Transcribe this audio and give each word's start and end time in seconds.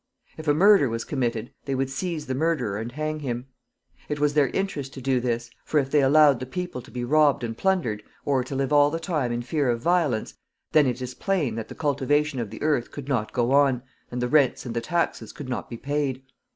If 0.35 0.47
a 0.47 0.55
murder 0.55 0.89
was 0.89 1.03
committed, 1.03 1.53
they 1.65 1.75
would 1.75 1.91
seize 1.91 2.25
the 2.25 2.33
murderer 2.33 2.79
and 2.79 2.91
hang 2.91 3.19
him. 3.19 3.45
It 4.09 4.19
was 4.19 4.33
their 4.33 4.47
interest 4.47 4.95
to 4.95 4.99
do 4.99 5.19
this, 5.19 5.51
for 5.63 5.79
if 5.79 5.91
they 5.91 6.01
allowed 6.01 6.39
the 6.39 6.47
people 6.47 6.81
to 6.81 6.89
be 6.89 7.03
robbed 7.03 7.43
and 7.43 7.55
plundered, 7.55 8.01
or 8.25 8.43
to 8.45 8.55
live 8.55 8.73
all 8.73 8.89
the 8.89 8.99
time 8.99 9.31
in 9.31 9.43
fear 9.43 9.69
of 9.69 9.79
violence, 9.79 10.33
then 10.71 10.87
it 10.87 11.03
is 11.03 11.13
plain 11.13 11.53
that 11.53 11.67
the 11.67 11.75
cultivation 11.75 12.39
of 12.39 12.49
the 12.49 12.63
earth 12.63 12.89
could 12.89 13.07
not 13.07 13.31
go 13.31 13.51
on, 13.51 13.83
and 14.09 14.23
the 14.23 14.27
rents 14.27 14.65
and 14.65 14.75
the 14.75 14.81
taxes 14.81 15.31
could 15.31 15.49
not 15.49 15.69
be 15.69 15.77
paid. 15.77 16.23